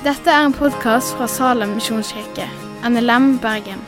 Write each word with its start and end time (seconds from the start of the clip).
Dette 0.00 0.32
er 0.32 0.46
en 0.46 0.54
podkast 0.56 1.12
fra 1.12 1.26
Salem 1.28 1.74
misjonskirke, 1.76 2.46
NLM 2.88 3.34
Bergen. 3.42 3.82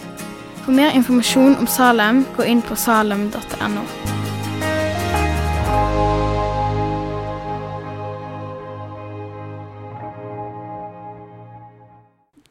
For 0.61 0.75
mer 0.77 0.93
informasjon 0.93 1.55
om 1.57 1.65
Salem, 1.65 2.19
gå 2.37 2.45
inn 2.53 2.61
på 2.61 2.77
salem.no. 2.77 3.85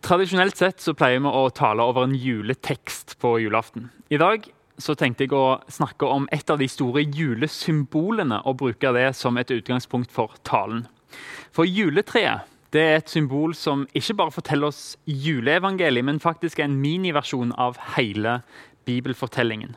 Tradisjonelt 0.01 0.57
sett 0.57 0.81
så 0.81 0.95
pleier 0.97 1.21
vi 1.21 1.29
å 1.29 1.43
tale 1.53 1.85
over 1.85 2.09
en 2.09 2.17
juletekst 2.17 3.19
på 3.21 3.35
julaften. 3.43 3.91
I 4.09 4.17
dag 4.17 4.49
så 4.81 4.97
tenkte 4.97 5.27
jeg 5.27 5.37
å 5.37 5.59
snakke 5.69 6.09
om 6.09 6.25
et 6.33 6.49
av 6.49 6.57
de 6.57 6.65
store 6.65 7.05
julesymbolene 7.05 8.41
og 8.41 8.57
bruke 8.65 8.97
det 8.97 9.11
som 9.21 9.37
et 9.37 9.53
utgangspunkt 9.53 10.09
for 10.09 10.33
talen. 10.41 10.87
For 11.53 11.69
juletreet 11.69 12.49
det 12.71 12.81
er 12.81 12.99
et 13.01 13.09
symbol 13.11 13.55
som 13.55 13.83
ikke 13.93 14.15
bare 14.15 14.31
forteller 14.31 14.71
oss 14.71 14.97
juleevangeliet, 15.05 16.05
men 16.07 16.19
faktisk 16.23 16.59
er 16.59 16.69
en 16.69 16.79
miniversjon 16.79 17.51
av 17.59 17.79
hele 17.97 18.39
bibelfortellingen. 18.87 19.75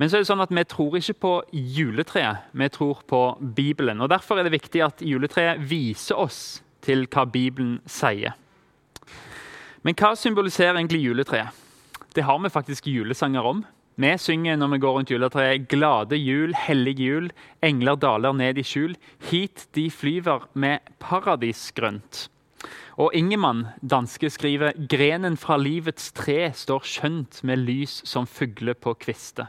Men 0.00 0.08
så 0.08 0.16
er 0.16 0.22
det 0.22 0.30
sånn 0.30 0.40
at 0.40 0.52
vi 0.56 0.64
tror 0.64 0.96
ikke 0.96 1.18
på 1.20 1.32
juletreet, 1.52 2.46
vi 2.56 2.68
tror 2.72 3.02
på 3.04 3.20
Bibelen. 3.56 4.00
og 4.00 4.08
Derfor 4.08 4.40
er 4.40 4.48
det 4.48 4.54
viktig 4.54 4.80
at 4.80 5.02
juletreet 5.04 5.60
viser 5.60 6.16
oss 6.16 6.62
til 6.80 7.04
hva 7.12 7.26
Bibelen 7.28 7.82
sier. 7.84 8.32
Men 9.84 9.96
hva 10.00 10.14
symboliserer 10.16 10.78
egentlig 10.78 11.02
juletreet? 11.04 11.52
Det 12.16 12.24
har 12.24 12.40
vi 12.40 12.48
faktisk 12.48 12.88
julesanger 12.88 13.44
om. 13.44 13.60
Vi 13.96 14.10
synger 14.18 14.56
når 14.56 14.68
vi 14.68 14.78
går 14.78 14.92
rundt 14.92 15.10
juletreet 15.10 15.68
'Glade 15.68 16.16
jul, 16.16 16.54
hellig 16.54 16.98
jul', 16.98 17.30
'Engler 17.62 17.96
daler 17.96 18.32
ned 18.32 18.58
i 18.58 18.62
skjul', 18.62 18.96
'Hit 19.18 19.66
de 19.74 19.90
flyver 19.90 20.48
med 20.54 20.78
paradisgrønt'. 21.00 22.28
Og 22.96 23.10
Ingemann, 23.14 23.66
danske, 23.82 24.30
skriver 24.30 24.72
'Grenen 24.88 25.36
fra 25.36 25.56
livets 25.56 26.12
tre 26.12 26.52
står 26.52 26.80
skjønt 26.84 27.44
med 27.44 27.56
lys 27.58 28.02
som 28.04 28.26
fugler 28.26 28.74
på 28.74 28.94
kviste'. 28.94 29.48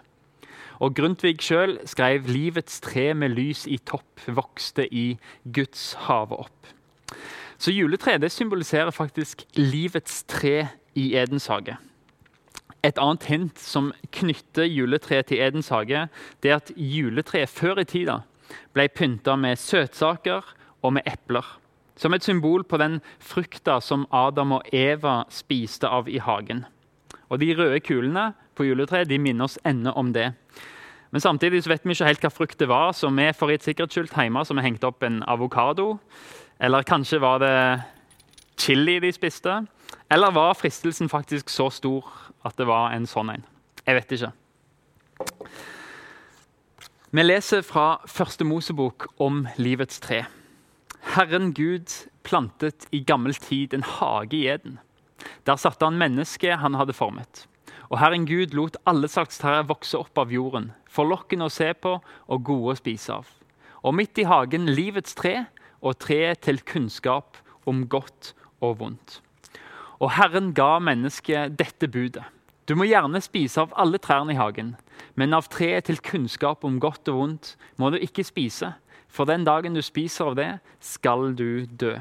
Og 0.79 0.95
Grundtvig 0.95 1.37
sjøl 1.41 1.77
skrev 1.85 2.25
'Livets 2.25 2.79
tre 2.81 3.13
med 3.13 3.29
lys 3.29 3.67
i 3.67 3.77
topp 3.77 4.19
vokste 4.27 4.87
i 4.93 5.19
Guds 5.53 5.93
havet 5.93 6.39
opp'. 6.39 6.73
Så 7.57 7.71
juletreet 7.71 8.31
symboliserer 8.31 8.91
faktisk 8.91 9.43
livets 9.55 10.23
tre 10.23 10.67
i 10.95 11.15
Edens 11.15 11.47
hage. 11.47 11.77
Et 12.83 12.97
annet 12.97 13.25
hint 13.29 13.59
som 13.61 13.91
knytter 14.15 14.65
juletreet 14.65 15.29
til 15.29 15.41
Edens 15.43 15.69
hage, 15.69 16.07
det 16.41 16.51
er 16.51 16.57
at 16.57 16.71
juletreet 16.75 17.49
før 17.49 17.83
i 17.83 17.85
tida 17.85 18.21
ble 18.73 18.87
pynta 18.89 19.35
med 19.37 19.59
søtsaker 19.61 20.47
og 20.81 20.95
med 20.97 21.05
epler. 21.05 21.45
Som 21.95 22.15
et 22.17 22.25
symbol 22.25 22.63
på 22.65 22.79
den 22.81 22.99
frukta 23.19 23.77
som 23.85 24.07
Adam 24.09 24.57
og 24.57 24.73
Eva 24.73 25.21
spiste 25.29 25.87
av 25.87 26.09
i 26.09 26.17
hagen. 26.17 26.65
Og 27.29 27.39
De 27.39 27.53
røde 27.55 27.79
kulene 27.79 28.31
på 28.57 28.65
juletreet 28.65 29.09
de 29.09 29.19
minner 29.21 29.45
oss 29.45 29.59
ennå 29.63 29.93
om 29.95 30.09
det. 30.13 30.31
Men 31.11 31.21
samtidig 31.21 31.63
så 31.63 31.69
vet 31.69 31.85
vi 31.85 31.93
ikke 31.93 32.07
helt 32.07 32.25
hva 32.25 32.31
frukt 32.31 32.59
det 32.59 32.69
var, 32.71 32.93
så 32.95 33.11
vi 33.11 33.29
for 33.35 33.51
et 33.51 33.63
sikkerhetsskjult 33.63 34.15
hjemme 34.15 34.43
som 34.47 34.57
vi 34.57 34.65
hengte 34.65 34.87
opp 34.87 35.03
en 35.03 35.21
avokado. 35.27 35.99
Eller 36.59 36.87
kanskje 36.87 37.19
var 37.21 37.39
det 37.43 37.55
chili 38.57 38.99
de 38.99 39.11
spiste? 39.11 39.61
Eller 40.11 40.31
var 40.31 40.55
fristelsen 40.55 41.09
faktisk 41.09 41.49
så 41.49 41.69
stor 41.69 42.07
at 42.47 42.57
det 42.57 42.67
var 42.69 42.95
en 42.95 43.07
sånn 43.09 43.31
en? 43.33 43.45
Jeg 43.85 43.97
vet 43.97 44.15
ikke. 44.17 44.31
Vi 47.11 47.23
leser 47.25 47.65
fra 47.67 47.99
første 48.07 48.45
Mosebok 48.47 49.09
om 49.19 49.43
livets 49.59 49.99
tre. 49.99 50.23
Herren 51.15 51.51
Gud 51.53 51.91
plantet 52.23 52.85
i 52.95 53.01
gammel 53.03 53.35
tid 53.35 53.73
en 53.73 53.83
hage 53.83 54.37
i 54.37 54.45
Eden. 54.47 54.77
Der 55.45 55.57
satte 55.59 55.85
han 55.85 55.99
mennesket 55.99 56.61
han 56.61 56.77
hadde 56.79 56.95
formet. 56.95 57.45
Og 57.91 57.99
Herren 57.99 58.25
Gud 58.29 58.55
lot 58.55 58.77
alle 58.87 59.09
slags 59.11 59.41
trær 59.41 59.65
vokse 59.67 59.99
opp 59.99 60.17
av 60.21 60.31
jorden, 60.31 60.71
forlokkende 60.87 61.49
å 61.49 61.51
se 61.51 61.73
på 61.75 61.97
og 61.99 62.45
gode 62.47 62.75
å 62.75 62.79
spise 62.79 63.17
av. 63.19 63.27
Og 63.83 63.97
midt 63.97 64.21
i 64.21 64.27
hagen 64.29 64.69
livets 64.71 65.17
tre 65.17 65.49
og 65.81 65.99
treet 65.99 66.45
til 66.45 66.61
kunnskap 66.63 67.41
om 67.67 67.83
godt 67.91 68.31
og 68.63 68.77
vondt. 68.79 69.19
Og 69.99 70.13
Herren 70.15 70.53
ga 70.55 70.77
mennesket 70.79 71.57
dette 71.59 71.89
budet. 71.91 72.23
Du 72.71 72.77
må 72.79 72.85
gjerne 72.87 73.19
spise 73.19 73.59
av 73.65 73.73
alle 73.75 73.99
trærne 73.99 74.31
i 74.31 74.37
hagen, 74.39 74.69
men 75.19 75.35
av 75.35 75.49
treet 75.51 75.89
til 75.89 75.97
kunnskap 75.99 76.61
om 76.63 76.77
godt 76.79 77.09
og 77.11 77.17
vondt 77.17 77.49
må 77.75 77.89
du 77.91 77.97
ikke 77.99 78.23
spise, 78.23 78.69
for 79.11 79.27
den 79.27 79.43
dagen 79.43 79.75
du 79.75 79.81
spiser 79.83 80.29
av 80.29 80.37
det, 80.39 80.45
skal 80.79 81.33
du 81.35 81.65
dø. 81.67 81.97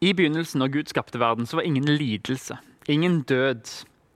I 0.00 0.14
begynnelsen, 0.16 0.62
når 0.62 0.70
Gud 0.72 0.88
skapte 0.88 1.20
verden, 1.20 1.44
så 1.44 1.58
var 1.58 1.68
ingen 1.68 1.84
lidelse, 1.84 2.56
ingen 2.88 3.18
død, 3.28 3.68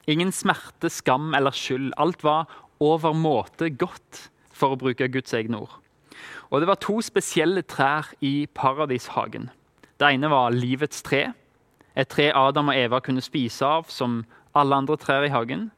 ingen 0.08 0.32
smerte, 0.32 0.88
skam 0.88 1.34
eller 1.36 1.52
skyld. 1.52 1.90
Alt 2.00 2.24
var 2.24 2.48
overmåte 2.80 3.68
godt, 3.76 4.30
for 4.56 4.72
å 4.72 4.78
bruke 4.80 5.10
Guds 5.12 5.36
egne 5.36 5.60
ord. 5.66 5.74
Og 6.48 6.62
det 6.62 6.70
var 6.70 6.80
to 6.80 6.96
spesielle 7.04 7.60
trær 7.68 8.08
i 8.24 8.46
paradishagen. 8.56 9.50
Det 10.00 10.14
ene 10.16 10.32
var 10.32 10.56
livets 10.56 11.04
tre, 11.04 11.26
et 11.92 12.08
tre 12.08 12.30
Adam 12.32 12.72
og 12.72 12.80
Eva 12.80 13.04
kunne 13.04 13.22
spise 13.22 13.68
av 13.68 13.92
som 13.92 14.22
alle 14.54 14.76
andre 14.76 14.96
trær 15.00 15.26
i 15.26 15.32
hagen. 15.32 15.70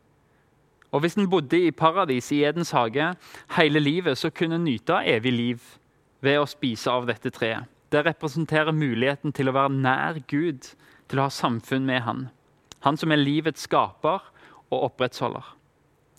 Og 0.93 1.01
Hvis 1.01 1.17
en 1.19 1.31
bodde 1.31 1.59
i 1.67 1.71
paradis 1.71 2.31
i 2.33 2.45
Edens 2.45 2.71
hage 2.71 3.15
hele 3.57 3.81
livet, 3.81 4.19
så 4.19 4.31
kunne 4.31 4.55
en 4.55 4.65
nyte 4.65 4.95
av 4.95 5.09
evig 5.09 5.33
liv 5.33 5.65
ved 6.25 6.39
å 6.41 6.47
spise 6.49 6.91
av 6.91 7.07
dette 7.07 7.31
treet. 7.31 7.67
Det 7.93 8.03
representerer 8.07 8.75
muligheten 8.75 9.33
til 9.33 9.49
å 9.49 9.55
være 9.55 9.75
nær 9.75 10.21
Gud, 10.29 10.65
til 11.09 11.19
å 11.19 11.27
ha 11.29 11.31
samfunn 11.31 11.87
med 11.87 12.03
Han. 12.03 12.29
Han 12.83 12.97
som 12.97 13.13
er 13.13 13.23
livets 13.23 13.67
skaper 13.67 14.25
og 14.71 14.83
opprettholder. 14.91 15.45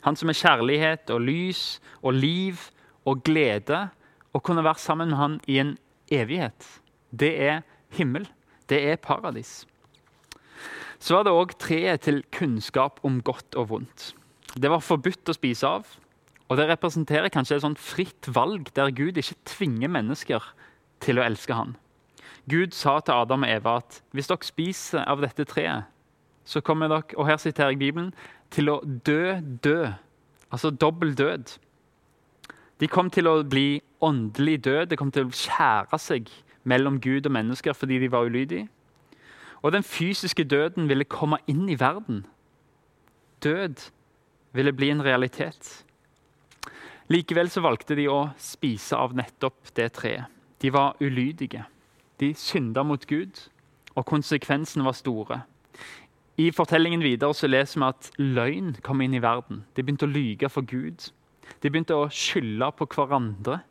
Han 0.05 0.15
som 0.15 0.29
er 0.29 0.37
kjærlighet 0.37 1.09
og 1.11 1.25
lys 1.25 1.79
og 2.01 2.13
liv 2.13 2.61
og 3.05 3.23
glede. 3.23 3.87
Å 4.35 4.39
kunne 4.39 4.63
være 4.63 4.79
sammen 4.79 5.11
med 5.11 5.17
Han 5.17 5.39
i 5.47 5.59
en 5.59 5.77
evighet, 6.11 6.65
det 7.11 7.33
er 7.41 7.61
himmel. 7.97 8.27
Det 8.69 8.79
er 8.91 8.99
paradis. 8.99 9.65
Så 10.99 11.17
var 11.17 11.27
det 11.27 11.33
òg 11.35 11.53
treet 11.61 12.05
til 12.07 12.23
kunnskap 12.33 12.99
om 13.05 13.21
godt 13.21 13.55
og 13.55 13.69
vondt. 13.73 14.13
Det 14.57 14.69
var 14.71 14.81
forbudt 14.81 15.29
å 15.29 15.35
spise 15.37 15.69
av. 15.69 15.89
Og 16.47 16.57
det 16.57 16.69
representerer 16.69 17.31
kanskje 17.33 17.57
et 17.57 17.65
sånt 17.65 17.81
fritt 17.81 18.29
valg 18.33 18.71
der 18.75 18.93
Gud 18.95 19.19
ikke 19.19 19.35
tvinger 19.49 19.91
mennesker 19.91 20.43
til 21.03 21.19
å 21.19 21.25
elske 21.27 21.53
han. 21.53 21.75
Gud 22.47 22.71
sa 22.71 22.97
til 23.03 23.13
Adam 23.13 23.43
og 23.43 23.51
Eva 23.51 23.75
at 23.81 23.99
hvis 24.15 24.29
dere 24.31 24.47
spiser 24.47 25.03
av 25.03 25.21
dette 25.21 25.43
treet, 25.49 25.89
så 26.47 26.63
kommer 26.63 26.87
dere 26.87 27.17
og 27.19 27.27
her 27.27 27.39
siterer 27.43 27.75
jeg 27.75 27.81
Bibelen, 27.81 28.13
til 28.49 28.71
å 28.71 28.79
dø 28.85 29.35
død. 29.63 29.97
Altså 30.47 30.71
dobbel 30.71 31.11
død. 31.19 31.57
De 32.79 32.87
kom 32.87 33.09
til 33.11 33.27
å 33.27 33.41
bli 33.43 33.81
åndelig 33.99 34.61
død. 34.63 34.85
De 34.87 34.95
kom 34.95 35.11
til 35.11 35.27
å 35.27 35.35
skjære 35.35 35.99
seg 35.99 36.31
mellom 36.63 37.01
Gud 37.03 37.27
og 37.27 37.33
mennesker 37.35 37.75
fordi 37.75 37.99
de 37.99 38.11
var 38.11 38.29
ulydige. 38.29 38.69
Og 39.61 39.71
den 39.71 39.83
fysiske 39.83 40.43
døden 40.43 40.89
ville 40.89 41.07
komme 41.07 41.39
inn 41.47 41.69
i 41.69 41.79
verden. 41.79 42.25
Død 43.43 43.89
ville 44.53 44.73
bli 44.73 44.89
en 44.89 45.03
realitet. 45.03 45.83
Likevel 47.07 47.49
så 47.49 47.61
valgte 47.63 47.95
de 47.95 48.07
å 48.11 48.31
spise 48.41 48.97
av 48.97 49.15
nettopp 49.15 49.71
det 49.77 49.91
treet. 49.95 50.27
De 50.59 50.71
var 50.73 50.97
ulydige. 50.99 51.63
De 52.19 52.33
synda 52.33 52.83
mot 52.83 53.03
Gud, 53.07 53.43
og 53.95 54.05
konsekvensene 54.09 54.85
var 54.85 54.97
store. 54.97 55.41
I 56.37 56.49
fortellingen 56.53 57.01
videre 57.05 57.33
så 57.33 57.49
leser 57.49 57.79
vi 57.79 57.87
at 57.87 58.09
løgn 58.17 58.75
kom 58.85 59.01
inn 59.01 59.15
i 59.17 59.21
verden. 59.21 59.63
De 59.73 59.85
begynte 59.85 60.05
å 60.05 60.11
lyge 60.11 60.49
for 60.53 60.65
Gud. 60.65 61.09
De 61.61 61.69
begynte 61.69 61.95
å 61.97 62.09
skylde 62.13 62.71
på 62.77 62.89
hverandre. 62.93 63.61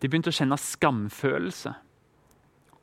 De 0.00 0.08
begynte 0.08 0.32
å 0.32 0.36
kjenne 0.36 0.58
skamfølelse. 0.60 1.72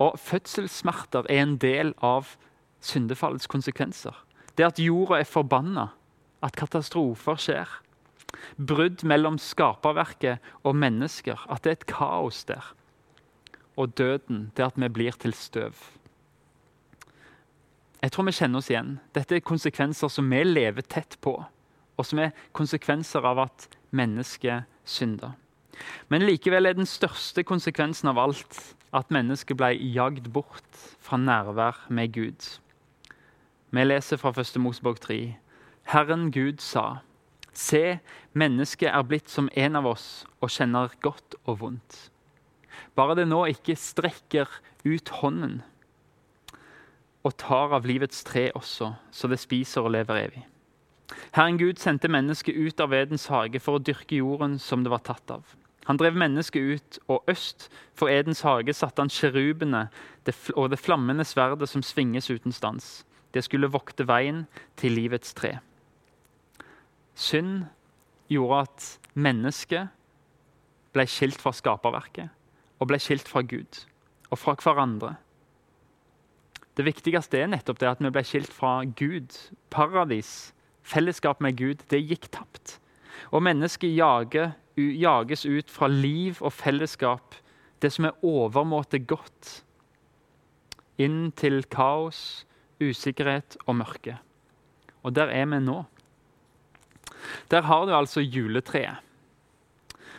Og 0.01 0.17
fødselssmerter 0.19 1.27
er 1.29 1.43
en 1.43 1.57
del 1.61 1.93
av 2.01 2.33
syndefallets 2.81 3.49
konsekvenser. 3.51 4.15
Det 4.57 4.65
at 4.65 4.81
jorda 4.81 5.21
er 5.21 5.29
forbanna, 5.29 5.91
at 6.41 6.57
katastrofer 6.57 7.37
skjer. 7.37 7.69
Brudd 8.57 9.03
mellom 9.05 9.37
skaperverket 9.37 10.41
og 10.63 10.75
mennesker, 10.75 11.45
at 11.51 11.63
det 11.63 11.69
er 11.69 11.79
et 11.79 11.89
kaos 11.91 12.43
der. 12.49 12.73
Og 13.77 13.93
døden, 13.97 14.49
det 14.57 14.65
at 14.65 14.79
vi 14.81 14.89
blir 14.89 15.17
til 15.21 15.33
støv. 15.33 15.77
Jeg 18.01 18.11
tror 18.11 18.25
vi 18.25 18.33
kjenner 18.33 18.57
oss 18.57 18.71
igjen. 18.71 18.95
Dette 19.13 19.37
er 19.37 19.45
konsekvenser 19.45 20.09
som 20.09 20.29
vi 20.31 20.41
lever 20.43 20.81
tett 20.81 21.19
på, 21.21 21.35
og 21.97 22.05
som 22.05 22.19
er 22.23 22.33
konsekvenser 22.57 23.25
av 23.27 23.43
at 23.45 23.67
mennesket 23.93 24.65
synder. 24.85 25.35
Men 26.09 26.25
likevel 26.25 26.65
er 26.65 26.77
den 26.77 26.89
største 26.89 27.43
konsekvensen 27.45 28.09
av 28.09 28.19
alt 28.19 28.57
at 28.93 29.11
mennesket 29.11 29.57
ble 29.59 29.71
jagd 29.95 30.27
bort 30.33 30.83
fra 30.99 31.17
nærvær 31.17 31.85
med 31.89 32.13
Gud. 32.13 32.47
Vi 33.71 33.83
leser 33.83 34.19
fra 34.19 34.33
1. 34.35 34.59
Mosebok 34.59 34.99
3. 34.99 35.37
Herren 35.93 36.31
Gud 36.31 36.59
sa, 36.59 37.01
Se, 37.53 37.99
mennesket 38.33 38.91
er 38.91 39.03
blitt 39.03 39.29
som 39.29 39.49
en 39.55 39.75
av 39.75 39.87
oss 39.87 40.25
og 40.39 40.51
kjenner 40.51 40.93
godt 41.03 41.35
og 41.45 41.59
vondt. 41.59 41.97
Bare 42.95 43.15
det 43.19 43.27
nå 43.27 43.43
ikke 43.51 43.75
strekker 43.79 44.47
ut 44.87 45.11
hånden 45.21 45.59
og 47.21 47.35
tar 47.37 47.75
av 47.75 47.85
livets 47.85 48.23
tre 48.25 48.47
også, 48.57 48.93
så 49.13 49.29
det 49.29 49.39
spiser 49.39 49.85
og 49.85 49.93
lever 49.93 50.23
evig. 50.23 50.45
Herren 51.35 51.59
Gud 51.59 51.79
sendte 51.79 52.09
mennesket 52.11 52.55
ut 52.55 52.81
av 52.81 52.95
Edens 52.97 53.27
hage 53.29 53.59
for 53.61 53.77
å 53.77 53.83
dyrke 53.83 54.17
jorden 54.17 54.57
som 54.59 54.83
det 54.83 54.91
var 54.93 55.03
tatt 55.05 55.33
av. 55.35 55.43
Han 55.85 55.97
drev 55.97 56.15
mennesket 56.15 56.61
ut, 56.61 56.99
og 57.07 57.23
øst 57.27 57.69
for 57.97 58.09
Edens 58.09 58.41
hage 58.45 58.73
satte 58.73 59.01
han 59.01 59.09
kjerubene 59.09 59.87
og 60.55 60.69
det 60.69 60.79
flammende 60.79 61.25
sverdet 61.25 61.69
som 61.69 61.81
svinges 61.81 62.29
uten 62.29 62.53
stans. 62.53 63.05
Det 63.33 63.43
skulle 63.43 63.71
vokte 63.71 64.05
veien 64.07 64.45
til 64.77 64.93
livets 64.93 65.33
tre. 65.33 65.57
Synd 67.15 67.65
gjorde 68.29 68.61
at 68.61 68.87
mennesket 69.13 69.89
ble 70.93 71.07
skilt 71.07 71.41
fra 71.41 71.53
skaperverket 71.55 72.29
og 72.81 72.89
ble 72.91 72.99
skilt 73.01 73.27
fra 73.29 73.41
Gud 73.41 73.83
og 74.31 74.39
fra 74.39 74.55
hverandre. 74.59 75.15
Det 76.77 76.85
viktigste 76.87 77.41
er 77.41 77.49
nettopp 77.51 77.81
det 77.81 77.89
at 77.89 78.03
vi 78.03 78.11
ble 78.13 78.23
skilt 78.25 78.51
fra 78.53 78.81
Gud. 78.85 79.35
Paradis, 79.69 80.53
fellesskap 80.83 81.41
med 81.43 81.57
Gud, 81.59 81.83
det 81.91 81.99
gikk 82.05 82.29
tapt. 82.31 82.80
Og 83.29 83.43
mennesket 83.43 83.93
jager, 83.95 84.55
jages 84.77 85.45
ut 85.45 85.69
fra 85.69 85.87
liv 85.87 86.41
og 86.41 86.53
fellesskap, 86.53 87.35
det 87.81 87.91
som 87.93 88.07
er 88.09 88.25
overmåte 88.25 88.99
godt, 88.99 89.63
inn 91.01 91.31
til 91.37 91.63
kaos, 91.69 92.45
usikkerhet 92.81 93.57
og 93.65 93.77
mørke. 93.81 94.17
Og 95.03 95.15
der 95.15 95.33
er 95.33 95.45
vi 95.49 95.59
nå. 95.61 95.83
Der 97.51 97.61
har 97.61 97.85
du 97.85 97.93
altså 97.95 98.21
juletreet, 98.21 98.97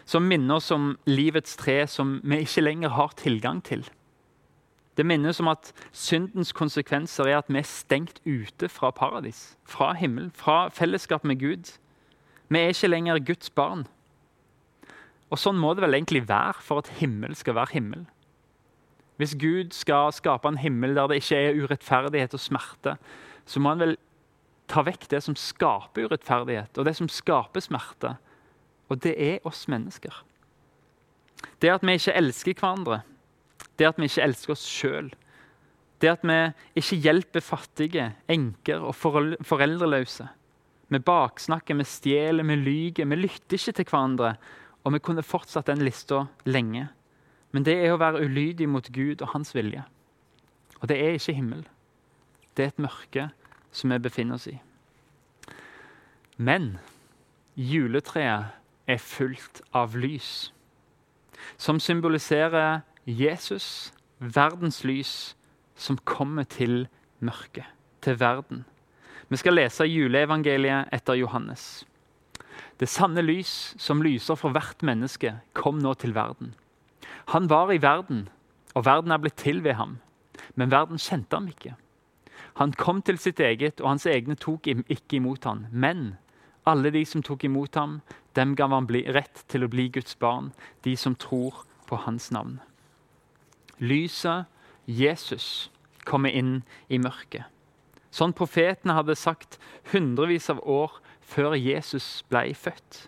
som 0.05 0.26
minner 0.26 0.58
oss 0.58 0.70
om 0.75 0.96
livets 1.06 1.56
tre 1.56 1.87
som 1.87 2.19
vi 2.22 2.43
ikke 2.43 2.64
lenger 2.64 2.94
har 2.94 3.14
tilgang 3.19 3.62
til. 3.64 3.84
Det 4.96 5.06
minnes 5.06 5.40
om 5.40 5.48
at 5.48 5.70
syndens 5.93 6.52
konsekvenser 6.52 7.31
er 7.31 7.38
at 7.38 7.48
vi 7.48 7.58
er 7.62 7.69
stengt 7.69 8.20
ute 8.26 8.69
fra 8.69 8.90
paradis, 8.90 9.56
fra 9.64 9.93
himmel, 9.96 10.31
fra 10.34 10.69
fellesskap 10.69 11.25
med 11.25 11.40
Gud. 11.40 11.72
Vi 12.52 12.60
er 12.60 12.75
ikke 12.75 12.90
lenger 12.90 13.22
Guds 13.25 13.50
barn. 13.50 13.87
Og 15.32 15.40
Sånn 15.40 15.56
må 15.56 15.72
det 15.72 15.87
vel 15.87 15.96
egentlig 15.96 16.26
være 16.28 16.60
for 16.60 16.82
at 16.82 16.90
himmel 16.99 17.32
skal 17.38 17.56
være 17.56 17.78
himmel. 17.78 18.02
Hvis 19.16 19.37
Gud 19.40 19.72
skal 19.76 20.12
skape 20.12 20.50
en 20.50 20.60
himmel 20.60 20.96
der 20.99 21.08
det 21.08 21.22
ikke 21.22 21.38
er 21.38 21.60
urettferdighet 21.62 22.34
og 22.37 22.43
smerte, 22.43 22.96
så 23.49 23.60
må 23.60 23.72
han 23.72 23.84
vel 23.84 23.94
ta 24.69 24.84
vekk 24.84 25.08
det 25.12 25.22
som 25.25 25.37
skaper 25.38 26.08
urettferdighet, 26.08 26.76
og 26.76 26.88
det 26.88 26.94
som 26.99 27.08
skaper 27.08 27.64
smerte. 27.64 28.16
Og 28.93 29.00
det 29.05 29.14
er 29.16 29.48
oss 29.48 29.64
mennesker. 29.72 30.12
Det 31.62 31.72
at 31.72 31.84
vi 31.87 31.96
ikke 31.96 32.16
elsker 32.19 32.56
hverandre, 32.58 33.00
det 33.78 33.88
at 33.88 33.98
vi 34.00 34.08
ikke 34.10 34.26
elsker 34.26 34.55
oss 34.55 34.66
sjøl, 34.69 35.12
det 36.02 36.10
at 36.10 36.25
vi 36.26 36.38
ikke 36.82 37.00
hjelper 37.05 37.44
fattige, 37.46 38.10
enker 38.28 38.82
og 38.82 38.96
foreldreløse. 38.98 40.28
Vi 40.93 41.00
baksnakker, 41.00 41.79
vi 41.79 41.85
stjeler, 41.89 42.44
vi 42.44 42.56
lyver, 42.61 43.09
vi 43.09 43.17
lytter 43.17 43.56
ikke 43.56 43.73
til 43.79 43.89
hverandre. 43.89 44.35
Og 44.85 44.93
vi 44.93 45.00
kunne 45.00 45.25
fortsatt 45.25 45.71
den 45.71 45.85
lista 45.87 46.27
lenge. 46.44 46.89
Men 47.53 47.65
det 47.65 47.79
er 47.81 47.94
å 47.94 48.00
være 48.00 48.25
ulydig 48.27 48.69
mot 48.69 48.89
Gud 48.93 49.23
og 49.23 49.33
hans 49.33 49.55
vilje. 49.55 49.85
Og 50.81 50.89
det 50.91 50.99
er 50.99 51.17
ikke 51.17 51.37
himmel. 51.39 51.62
Det 52.56 52.65
er 52.65 52.73
et 52.73 52.83
mørke 52.83 53.29
som 53.73 53.93
vi 53.93 54.00
befinner 54.03 54.37
oss 54.37 54.49
i. 54.50 54.59
Men 56.37 56.77
juletreet 57.56 58.53
er 58.89 58.99
fullt 58.99 59.62
av 59.77 59.94
lys, 59.97 60.50
som 61.56 61.81
symboliserer 61.81 62.83
Jesus, 63.06 63.93
verdens 64.19 64.83
lys, 64.85 65.37
som 65.77 65.99
kommer 66.05 66.44
til 66.44 66.89
mørket, 67.21 67.69
til 68.03 68.19
verden. 68.21 68.65
Vi 69.32 69.38
skal 69.40 69.56
lese 69.56 69.87
juleevangeliet 69.88 70.90
etter 70.93 71.17
Johannes. 71.17 71.87
Det 72.76 72.88
sanne 72.90 73.23
lys 73.25 73.73
som 73.81 74.02
lyser 74.05 74.37
for 74.37 74.52
hvert 74.52 74.82
menneske, 74.84 75.38
kom 75.56 75.79
nå 75.81 75.94
til 75.96 76.12
verden. 76.12 76.50
Han 77.32 77.49
var 77.49 77.73
i 77.73 77.81
verden, 77.81 78.26
og 78.76 78.84
verden 78.84 79.14
er 79.14 79.23
blitt 79.23 79.38
til 79.40 79.62
ved 79.64 79.79
ham. 79.79 79.94
Men 80.55 80.73
verden 80.75 81.00
kjente 81.00 81.38
ham 81.38 81.46
ikke. 81.49 81.79
Han 82.61 82.75
kom 82.76 83.00
til 83.00 83.17
sitt 83.17 83.40
eget, 83.40 83.81
og 83.81 83.94
hans 83.94 84.05
egne 84.05 84.37
tok 84.37 84.69
ikke 84.69 85.17
imot 85.17 85.49
ham. 85.49 85.64
Men 85.73 86.19
alle 86.69 86.93
de 86.93 87.06
som 87.08 87.25
tok 87.25 87.46
imot 87.49 87.79
ham, 87.81 88.02
dem 88.37 88.52
gav 88.58 88.69
han 88.76 88.90
rett 89.17 89.46
til 89.49 89.64
å 89.64 89.70
bli 89.73 89.88
Guds 89.88 90.19
barn, 90.20 90.52
de 90.84 90.93
som 90.96 91.17
tror 91.17 91.64
på 91.88 91.96
hans 92.05 92.29
navn. 92.31 92.61
Lyset, 93.81 94.44
Jesus, 94.84 95.70
kommer 96.05 96.29
inn 96.29 96.64
i 96.93 96.99
mørket. 96.99 97.49
Sånn 98.12 98.35
profetene 98.37 98.99
hadde 98.99 99.17
sagt 99.17 99.59
hundrevis 99.93 100.50
av 100.53 100.61
år 100.69 100.99
før 101.25 101.56
Jesus 101.56 102.20
ble 102.29 102.50
født. 102.56 103.06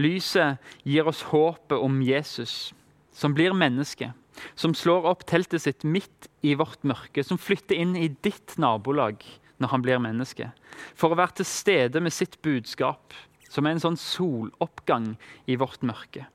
Lyset 0.00 0.62
gir 0.86 1.08
oss 1.10 1.24
håpet 1.28 1.76
om 1.76 2.00
Jesus, 2.02 2.72
som 3.12 3.34
blir 3.36 3.54
menneske, 3.54 4.12
som 4.58 4.74
slår 4.74 5.06
opp 5.10 5.24
teltet 5.28 5.62
sitt 5.62 5.84
midt 5.84 6.28
i 6.42 6.54
vårt 6.58 6.82
mørke, 6.86 7.22
som 7.22 7.38
flytter 7.38 7.78
inn 7.78 7.94
i 7.98 8.08
ditt 8.24 8.56
nabolag 8.58 9.22
når 9.62 9.70
han 9.70 9.84
blir 9.84 10.02
menneske, 10.02 10.50
for 10.98 11.12
å 11.12 11.18
være 11.18 11.40
til 11.40 11.48
stede 11.48 12.02
med 12.02 12.14
sitt 12.14 12.40
budskap, 12.42 13.14
som 13.50 13.66
er 13.66 13.76
en 13.76 13.84
sånn 13.84 14.00
soloppgang 14.00 15.12
i 15.46 15.58
vårt 15.60 15.84
mørke. 15.86 16.26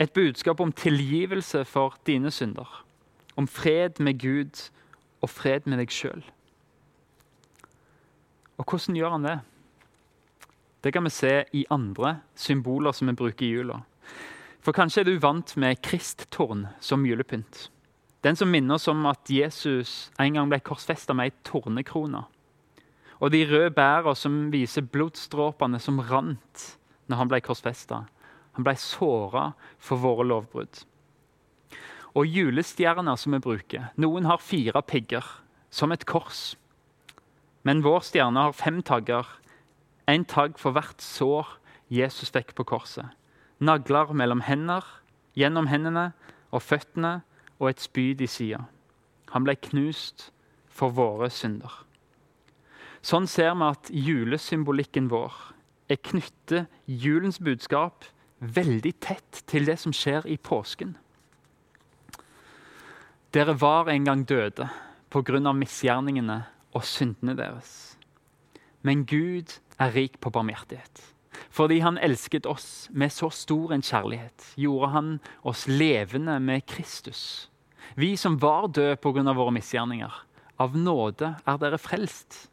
Et 0.00 0.12
budskap 0.16 0.62
om 0.64 0.72
tilgivelse 0.72 1.66
for 1.68 1.98
dine 2.08 2.32
synder. 2.32 2.68
Om 3.36 3.48
fred 3.50 4.00
med 4.00 4.16
Gud 4.22 4.56
og 5.20 5.30
fred 5.30 5.66
med 5.68 5.80
deg 5.80 5.92
sjøl. 5.92 6.22
Og 8.60 8.66
hvordan 8.66 8.96
gjør 8.98 9.14
han 9.16 9.26
det? 9.26 9.38
Det 10.84 10.92
kan 10.92 11.04
vi 11.04 11.12
se 11.12 11.32
i 11.56 11.66
andre 11.72 12.20
symboler 12.36 12.92
som 12.96 13.08
vi 13.08 13.16
bruker 13.16 13.46
i 13.46 13.52
jula. 13.52 13.82
For 14.60 14.76
kanskje 14.76 15.02
er 15.02 15.08
du 15.08 15.20
vant 15.20 15.54
med 15.60 15.80
kristtårn 15.84 16.66
som 16.84 17.04
julepynt. 17.08 17.68
Den 18.24 18.36
som 18.36 18.50
minner 18.52 18.76
oss 18.76 18.88
om 18.92 19.06
at 19.08 19.30
Jesus 19.32 20.10
en 20.20 20.36
gang 20.36 20.50
ble 20.50 20.60
korsfesta 20.64 21.16
med 21.16 21.30
ei 21.30 21.36
tornekrone. 21.44 22.26
Og 23.20 23.32
de 23.32 23.44
røde 23.48 23.72
bæra 23.76 24.12
som 24.16 24.48
viser 24.52 24.84
blodstråpene 24.84 25.80
som 25.80 26.00
rant 26.04 26.66
når 27.08 27.20
han 27.20 27.32
ble 27.32 27.40
korsfesta. 27.44 28.04
Han 28.56 28.66
ble 28.66 28.76
såra 28.80 29.50
for 29.80 30.00
våre 30.00 30.26
lovbrudd. 30.28 30.84
Og 32.14 32.26
julestjerner 32.26 33.16
som 33.20 33.36
vi 33.36 33.42
bruker. 33.42 33.90
Noen 34.00 34.26
har 34.26 34.42
fire 34.42 34.82
pigger, 34.82 35.24
som 35.70 35.92
et 35.92 36.06
kors. 36.06 36.56
Men 37.62 37.84
vår 37.84 38.02
stjerne 38.08 38.48
har 38.48 38.56
fem 38.56 38.80
tagger, 38.82 39.26
én 40.10 40.24
tagg 40.26 40.58
for 40.58 40.74
hvert 40.74 41.02
sår 41.04 41.56
Jesus 41.90 42.32
fikk 42.34 42.54
på 42.58 42.66
korset. 42.66 43.06
Nagler 43.60 44.14
mellom 44.16 44.42
hender, 44.46 44.82
gjennom 45.38 45.68
hendene 45.70 46.10
og 46.50 46.64
føttene 46.64 47.20
og 47.60 47.70
et 47.70 47.82
spyd 47.82 48.22
i 48.24 48.28
sida. 48.30 48.64
Han 49.34 49.46
ble 49.46 49.54
knust 49.68 50.30
for 50.66 50.94
våre 50.96 51.30
synder. 51.30 51.70
Sånn 53.02 53.28
ser 53.30 53.54
vi 53.56 53.68
at 53.68 53.90
julesymbolikken 53.94 55.08
vår 55.12 55.36
er 55.90 56.00
knyttet 56.04 56.68
julens 56.86 57.40
budskap 57.42 58.04
veldig 58.40 58.92
tett 59.04 59.42
til 59.50 59.68
det 59.68 59.78
som 59.80 59.94
skjer 59.94 60.26
i 60.28 60.36
påsken. 60.36 60.96
Dere 63.30 63.54
var 63.54 63.86
en 63.86 64.04
gang 64.04 64.24
døde 64.26 64.68
pga. 65.10 65.52
misgjerningene 65.52 66.46
og 66.74 66.84
syndene 66.84 67.36
deres. 67.36 67.96
Men 68.82 69.06
Gud 69.06 69.60
er 69.78 69.94
rik 69.94 70.18
på 70.20 70.30
barmhjertighet. 70.30 71.14
Fordi 71.50 71.78
han 71.78 71.98
elsket 71.98 72.46
oss 72.46 72.88
med 72.90 73.10
så 73.10 73.30
stor 73.30 73.72
en 73.72 73.82
kjærlighet, 73.82 74.54
gjorde 74.56 74.88
han 74.90 75.20
oss 75.44 75.68
levende 75.68 76.40
med 76.40 76.66
Kristus. 76.66 77.50
Vi 77.94 78.16
som 78.16 78.40
var 78.42 78.66
døde 78.66 78.96
pga. 78.96 79.32
våre 79.32 79.52
misgjerninger. 79.52 80.12
Av 80.58 80.76
nåde 80.76 81.36
er 81.46 81.56
dere 81.56 81.78
frelst. 81.78 82.50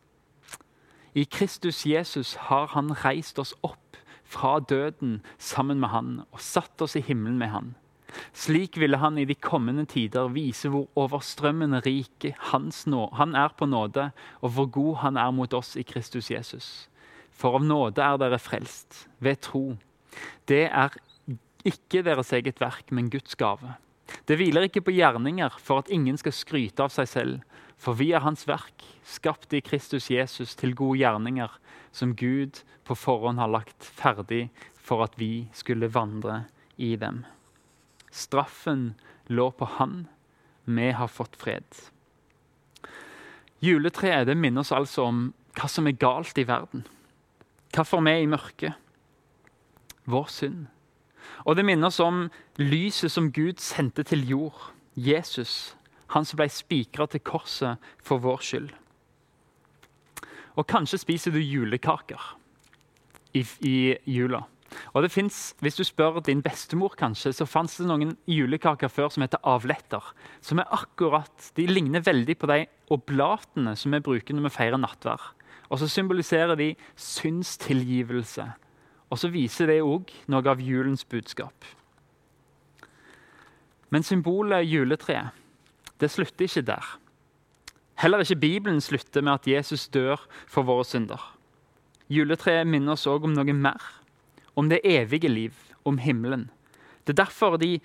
I 1.16 1.24
Kristus 1.24 1.86
Jesus 1.86 2.36
har 2.36 2.68
han 2.68 2.94
reist 3.04 3.40
oss 3.40 3.56
opp 3.64 3.98
fra 4.24 4.60
døden 4.60 5.24
sammen 5.40 5.80
med 5.80 5.90
han 5.90 6.22
og 6.32 6.40
satt 6.40 6.82
oss 6.82 6.96
i 6.96 7.02
himmelen 7.02 7.38
med 7.38 7.50
han. 7.50 7.76
Slik 8.34 8.78
ville 8.80 9.00
han 9.02 9.18
i 9.18 9.26
de 9.28 9.36
kommende 9.36 9.86
tider 9.90 10.30
vise 10.34 10.70
hvor 10.72 10.88
overstrømmende 11.00 11.82
rik 11.86 12.30
han 12.52 13.36
er 13.36 13.56
på 13.58 13.66
nåde, 13.66 14.12
og 14.42 14.54
hvor 14.56 14.66
god 14.66 14.96
han 15.04 15.18
er 15.18 15.32
mot 15.32 15.54
oss 15.54 15.76
i 15.76 15.84
Kristus 15.84 16.32
Jesus. 16.32 16.88
For 17.32 17.60
av 17.60 17.66
nåde 17.66 18.02
er 18.02 18.18
dere 18.18 18.40
frelst, 18.42 19.08
ved 19.20 19.42
tro. 19.46 19.78
Det 20.50 20.66
er 20.72 20.96
ikke 21.68 22.02
deres 22.06 22.32
eget 22.34 22.62
verk, 22.62 22.90
men 22.92 23.12
Guds 23.14 23.36
gave. 23.36 23.76
Det 24.28 24.38
hviler 24.40 24.68
ikke 24.68 24.86
på 24.88 24.96
gjerninger 24.96 25.60
for 25.60 25.84
at 25.84 25.92
ingen 25.92 26.18
skal 26.18 26.36
skryte 26.36 26.84
av 26.84 26.94
seg 26.96 27.10
selv. 27.12 27.38
For 27.78 27.94
vi 27.94 28.10
er 28.16 28.24
Hans 28.24 28.48
verk, 28.50 28.82
skapt 29.06 29.54
i 29.54 29.62
Kristus 29.62 30.10
Jesus 30.10 30.56
til 30.58 30.74
gode 30.76 31.04
gjerninger, 31.04 31.52
som 31.92 32.16
Gud 32.18 32.64
på 32.88 32.96
forhånd 32.98 33.38
har 33.42 33.52
lagt 33.52 33.84
ferdig 33.84 34.48
for 34.82 35.04
at 35.06 35.18
vi 35.20 35.48
skulle 35.54 35.92
vandre 35.94 36.46
i 36.78 36.96
dem. 36.98 37.26
Straffen 38.18 38.96
lå 39.30 39.52
på 39.52 39.66
Han. 39.78 40.08
Vi 40.66 40.92
har 40.92 41.08
fått 41.08 41.36
fred. 41.36 41.66
Juletreet 43.60 44.38
minner 44.38 44.62
oss 44.62 44.74
altså 44.74 45.06
om 45.08 45.22
hva 45.58 45.70
som 45.70 45.88
er 45.90 45.98
galt 45.98 46.38
i 46.38 46.46
verden. 46.46 46.86
Hvorfor 47.74 48.02
vi 48.06 48.14
er 48.14 48.26
i 48.26 48.30
mørket. 48.30 48.74
Vår 50.10 50.28
synd. 50.34 50.66
Og 51.46 51.58
det 51.58 51.66
minner 51.68 51.92
oss 51.92 52.00
om 52.02 52.28
lyset 52.58 53.12
som 53.14 53.32
Gud 53.34 53.62
sendte 53.62 54.06
til 54.08 54.26
jord. 54.30 54.72
Jesus, 54.98 55.76
han 56.14 56.26
som 56.26 56.40
ble 56.40 56.50
spikra 56.50 57.08
til 57.12 57.22
korset 57.22 57.82
for 58.04 58.24
vår 58.24 58.44
skyld. 58.46 58.70
Og 60.58 60.66
kanskje 60.66 61.02
spiser 61.04 61.36
du 61.36 61.42
julekaker 61.42 62.32
i, 63.38 63.44
i 63.62 63.78
jula. 64.10 64.48
Og 64.94 65.04
det 65.04 65.12
finnes, 65.12 65.56
Hvis 65.60 65.76
du 65.76 65.84
spør 65.84 66.20
din 66.20 66.42
bestemor, 66.42 66.96
kanskje, 66.98 67.34
så 67.34 67.46
fantes 67.46 67.78
det 67.78 67.88
noen 67.88 68.18
julekaker 68.28 68.88
før 68.88 69.10
som 69.10 69.22
heter 69.22 69.40
avletter. 69.44 70.04
Som 70.42 70.60
er 70.60 70.72
akkurat, 70.72 71.52
De 71.56 71.68
ligner 71.68 72.02
veldig 72.02 72.38
på 72.38 72.48
de 72.48 72.66
oblatene 72.90 73.76
som 73.76 73.92
vi 73.92 74.00
bruker 74.00 74.34
når 74.34 74.50
vi 74.50 74.56
feirer 74.56 74.78
nattvær. 74.78 75.34
Og 75.70 75.80
så 75.80 75.88
symboliserer 75.88 76.56
de 76.56 76.76
syndstilgivelse. 76.96 78.54
Og 79.10 79.18
så 79.18 79.30
viser 79.32 79.68
det 79.68 79.82
òg 79.84 80.12
noe 80.28 80.48
av 80.48 80.62
julens 80.62 81.06
budskap. 81.06 81.66
Men 83.90 84.04
symbolet 84.04 84.68
juletreet, 84.68 85.32
det 86.00 86.12
slutter 86.12 86.46
ikke 86.46 86.62
der. 86.62 86.98
Heller 87.98 88.20
ikke 88.20 88.36
Bibelen 88.36 88.82
slutter 88.82 89.22
med 89.22 89.34
at 89.34 89.48
Jesus 89.48 89.88
dør 89.88 90.28
for 90.48 90.64
våre 90.64 90.86
synder. 90.86 91.34
Juletreet 92.10 92.68
minner 92.68 92.94
oss 92.94 93.08
òg 93.08 93.24
om 93.24 93.34
noe 93.34 93.54
mer 93.54 93.82
om 94.58 94.70
det 94.70 94.82
evige 94.84 95.30
liv, 95.30 95.54
om 95.86 96.00
himmelen. 96.02 96.50
Det 97.06 97.14
er 97.14 97.24
derfor 97.24 97.58
de, 97.62 97.78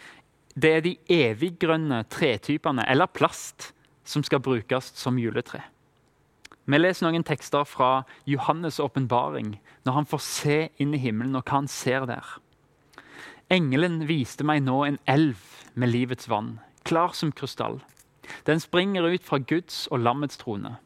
det 0.57 0.71
er 0.71 0.81
de 0.85 0.97
eviggrønne 1.13 2.03
tretypene, 2.11 2.89
eller 2.89 3.07
plast, 3.07 3.73
som 4.05 4.25
skal 4.27 4.43
brukes 4.43 4.93
som 4.99 5.21
juletre. 5.21 5.63
Vi 6.65 6.79
leser 6.79 7.09
noen 7.09 7.25
tekster 7.27 7.67
fra 7.67 8.05
Johannes' 8.27 8.81
åpenbaring, 8.83 9.57
når 9.85 9.99
han 9.99 10.07
får 10.07 10.23
se 10.27 10.59
inn 10.83 10.95
i 10.95 11.01
himmelen 11.03 11.37
og 11.39 11.45
hva 11.45 11.61
han 11.61 11.71
ser 11.71 12.07
der. 12.07 12.27
Engelen 13.53 14.07
viste 14.09 14.47
meg 14.47 14.63
nå 14.65 14.79
en 14.87 15.01
elv 15.11 15.41
med 15.75 15.91
livets 15.93 16.31
vann, 16.31 16.57
klar 16.89 17.13
som 17.19 17.35
krystall. 17.35 17.81
Den 18.47 18.63
springer 18.63 19.05
ut 19.11 19.27
fra 19.27 19.43
Guds 19.43 19.89
og 19.91 20.01
lammets 20.07 20.39
trone. 20.41 20.77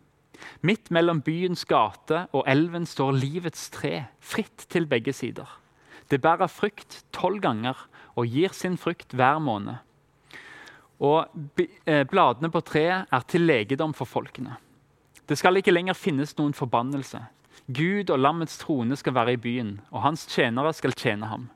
Midt 0.64 0.90
mellom 0.90 1.20
byens 1.24 1.64
gate 1.68 2.24
og 2.32 2.44
elven 2.48 2.88
står 2.88 3.16
livets 3.20 3.68
tre, 3.72 4.08
fritt 4.20 4.66
til 4.72 4.88
begge 4.88 5.12
sider. 5.16 5.48
Det 6.10 6.20
bærer 6.22 6.50
frukt 6.50 7.02
tolv 7.14 7.40
ganger 7.42 7.78
og 8.16 8.30
gir 8.30 8.54
sin 8.54 8.76
frukt 8.78 9.14
hver 9.16 9.40
måned. 9.42 9.82
Og 11.02 11.26
eh, 11.84 12.04
Bladene 12.08 12.50
på 12.52 12.62
treet 12.64 13.10
er 13.12 13.26
til 13.28 13.44
legedom 13.44 13.92
for 13.94 14.08
folkene. 14.08 14.56
Det 15.26 15.36
skal 15.38 15.58
ikke 15.58 15.74
lenger 15.74 15.98
finnes 15.98 16.36
noen 16.38 16.54
forbannelse. 16.56 17.20
Gud 17.66 18.12
og 18.14 18.20
lammets 18.22 18.58
trone 18.60 18.96
skal 18.96 19.16
være 19.16 19.34
i 19.34 19.40
byen, 19.42 19.80
og 19.90 20.04
hans 20.04 20.26
tjenere 20.30 20.72
skal 20.76 20.94
tjene 20.94 21.26
ham. 21.26 21.48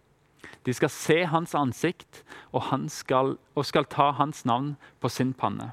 De 0.67 0.75
skal 0.77 0.91
se 0.93 1.21
hans 1.31 1.55
ansikt, 1.55 2.25
og, 2.53 2.67
han 2.69 2.89
skal, 2.93 3.37
og 3.55 3.65
skal 3.65 3.87
ta 3.89 4.11
hans 4.19 4.43
navn 4.45 4.75
på 5.01 5.09
sin 5.09 5.33
panne. 5.33 5.71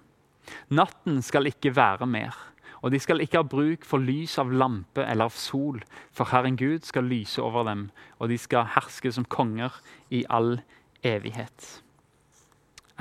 Natten 0.70 1.20
skal 1.26 1.50
ikke 1.50 1.74
være 1.76 2.08
mer. 2.08 2.38
Og 2.82 2.92
de 2.94 3.00
skal 3.02 3.22
ikke 3.24 3.42
ha 3.42 3.48
bruk 3.48 3.86
for 3.88 4.04
lys 4.04 4.38
av 4.42 4.52
lampe 4.54 5.06
eller 5.06 5.32
av 5.32 5.38
sol, 5.38 5.82
for 6.14 6.30
Herren 6.30 6.58
Gud 6.60 6.86
skal 6.86 7.10
lyse 7.10 7.42
over 7.42 7.66
dem, 7.68 7.88
og 8.20 8.30
de 8.30 8.38
skal 8.38 8.70
herske 8.76 9.12
som 9.12 9.26
konger 9.26 9.80
i 10.14 10.24
all 10.30 10.60
evighet. 11.06 11.82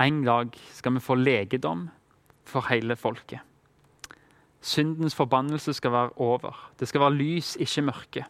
En 0.01 0.23
dag 0.25 0.53
skal 0.73 0.97
vi 0.97 1.01
få 1.01 1.17
legedom 1.17 1.87
for 2.45 2.69
hele 2.69 2.95
folket. 2.95 3.41
Syndens 4.61 5.15
forbannelse 5.15 5.73
skal 5.73 5.91
være 5.91 6.17
over. 6.21 6.71
Det 6.79 6.87
skal 6.87 7.01
være 7.01 7.17
lys, 7.17 7.55
ikke 7.55 7.81
mørke. 7.81 8.25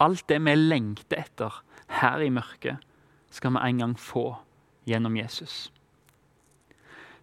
Alt 0.00 0.28
det 0.28 0.40
vi 0.44 0.54
lengter 0.54 1.22
etter 1.22 1.62
her 2.00 2.20
i 2.20 2.30
mørket, 2.30 2.82
skal 3.30 3.54
vi 3.54 3.62
en 3.68 3.78
gang 3.78 3.96
få 3.98 4.28
gjennom 4.86 5.16
Jesus. 5.16 5.72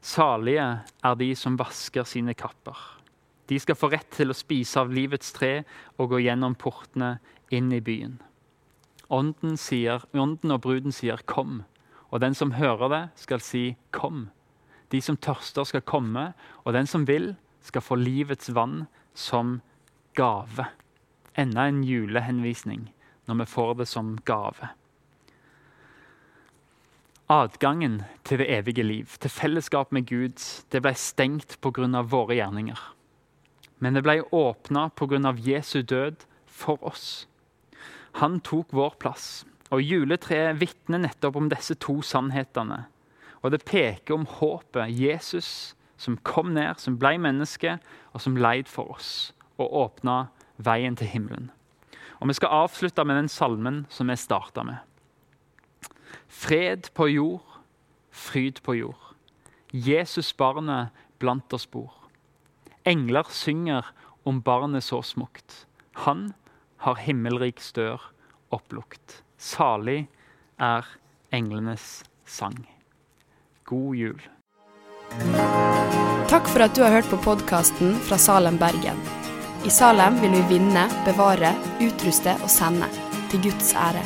Salige 0.01 0.65
er 1.03 1.15
de 1.15 1.29
som 1.35 1.59
vasker 1.59 2.03
sine 2.03 2.33
kapper. 2.33 3.02
De 3.47 3.59
skal 3.59 3.75
få 3.75 3.89
rett 3.91 4.09
til 4.15 4.31
å 4.31 4.38
spise 4.38 4.79
av 4.79 4.91
livets 4.93 5.33
tre 5.35 5.63
og 5.97 6.13
gå 6.13 6.21
gjennom 6.23 6.55
portene 6.55 7.17
inn 7.51 7.71
i 7.75 7.81
byen. 7.83 8.19
Ånden, 9.13 9.57
sier, 9.59 10.05
ånden 10.15 10.51
og 10.55 10.62
bruden 10.62 10.91
sier 10.91 11.17
'kom', 11.17 11.65
og 12.12 12.21
den 12.21 12.33
som 12.33 12.51
hører 12.51 12.89
det, 12.89 13.09
skal 13.15 13.39
si 13.39 13.75
'kom'. 13.91 14.29
De 14.89 15.01
som 15.01 15.17
tørster, 15.17 15.63
skal 15.63 15.81
komme, 15.81 16.33
og 16.65 16.73
den 16.73 16.88
som 16.88 17.07
vil, 17.07 17.35
skal 17.62 17.81
få 17.81 17.95
livets 17.95 18.53
vann 18.53 18.88
som 19.13 19.62
gave. 20.13 20.67
Enda 21.35 21.67
en 21.67 21.83
julehenvisning 21.83 22.93
når 23.27 23.35
vi 23.35 23.45
får 23.45 23.73
det 23.73 23.88
som 23.88 24.17
gave. 24.25 24.69
Adgangen 27.29 28.03
til 28.23 28.38
det 28.38 28.50
evige 28.50 28.83
liv, 28.83 29.05
til 29.19 29.29
fellesskap 29.29 29.91
med 29.91 30.05
Gud, 30.05 30.38
det 30.71 30.81
ble 30.81 30.93
stengt 30.93 31.57
pga. 31.62 32.01
våre 32.01 32.35
gjerninger 32.35 32.92
men 33.83 33.97
det 33.97 34.05
ble 34.05 34.21
åpna 34.31 34.87
pga. 34.95 35.33
Jesu 35.43 35.81
død 35.81 36.23
for 36.47 36.79
oss. 36.87 37.27
Han 38.21 38.39
tok 38.39 38.71
vår 38.71 38.95
plass. 39.01 39.43
Og 39.73 39.81
Juletreet 39.83 40.59
vitner 40.61 41.01
nettopp 41.03 41.35
om 41.35 41.49
disse 41.51 41.75
to 41.75 41.97
sannhetene. 42.05 42.85
Og 43.43 43.51
det 43.51 43.65
peker 43.67 44.15
om 44.15 44.27
håpet. 44.29 44.93
Jesus 44.93 45.75
som 45.97 46.15
kom 46.23 46.53
ned, 46.55 46.79
som 46.79 46.95
ble 46.99 47.17
menneske, 47.19 47.77
og 48.13 48.23
som 48.23 48.37
leid 48.39 48.71
for 48.71 48.93
oss. 48.95 49.33
Og 49.59 49.73
åpna 49.83 50.27
veien 50.63 50.95
til 50.95 51.11
himmelen. 51.11 51.51
Og 52.21 52.27
Vi 52.27 52.37
skal 52.39 52.55
avslutte 52.63 53.03
med 53.03 53.17
den 53.19 53.27
salmen 53.27 53.85
som 53.89 54.07
vi 54.07 54.15
starta 54.15 54.63
med. 54.63 54.77
Fred 56.27 56.87
på 56.95 57.09
jord, 57.11 57.59
fryd 58.11 58.61
på 58.63 58.77
jord. 58.79 59.13
Jesus 59.73 60.33
barnet 60.33 60.89
blant 61.19 61.53
oss 61.53 61.67
bor. 61.67 62.02
Engler 62.83 63.23
synger 63.29 63.85
om 64.23 64.41
barnet 64.41 64.83
så 64.83 65.01
smukt. 65.01 65.65
Han 65.93 66.33
har 66.83 66.99
himmelrik 66.99 67.61
stør 67.63 68.01
opplukt. 68.51 69.21
Salig 69.39 70.07
er 70.59 70.87
englenes 71.31 72.03
sang. 72.25 72.59
God 73.63 73.95
jul. 73.95 74.19
Takk 76.27 76.49
for 76.49 76.65
at 76.65 76.75
du 76.75 76.83
har 76.83 76.91
hørt 76.97 77.07
på 77.11 77.21
podkasten 77.23 77.95
fra 78.03 78.19
Salem, 78.19 78.59
Bergen. 78.59 78.99
I 79.63 79.71
Salem 79.71 80.19
vil 80.19 80.35
vi 80.35 80.57
vinne, 80.57 80.89
bevare, 81.07 81.53
utruste 81.79 82.35
og 82.41 82.51
sende. 82.51 82.89
Til 83.31 83.47
Guds 83.47 83.71
ære. 83.79 84.03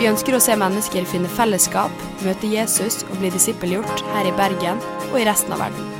Vi 0.00 0.08
ønsker 0.08 0.34
å 0.34 0.40
se 0.40 0.56
mennesker 0.56 1.04
finne 1.06 1.28
fellesskap, 1.36 1.92
møte 2.24 2.48
Jesus 2.48 3.02
og 3.10 3.18
bli 3.20 3.34
disippelgjort 3.34 4.06
her 4.14 4.32
i 4.32 4.36
Bergen 4.40 4.80
og 5.10 5.20
i 5.20 5.26
resten 5.28 5.52
av 5.52 5.68
verden. 5.68 5.99